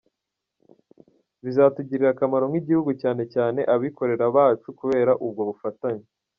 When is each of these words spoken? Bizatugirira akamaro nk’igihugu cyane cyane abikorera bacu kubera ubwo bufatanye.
Bizatugirira 1.43 2.09
akamaro 2.13 2.45
nk’igihugu 2.51 2.91
cyane 3.01 3.23
cyane 3.33 3.59
abikorera 3.73 4.25
bacu 4.35 4.67
kubera 4.79 5.11
ubwo 5.25 5.41
bufatanye. 5.49 6.05